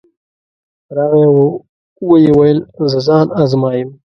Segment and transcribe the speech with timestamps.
[0.95, 1.35] راغی او
[2.09, 2.59] ویې ویل
[2.91, 3.89] زه ځان ازمایم.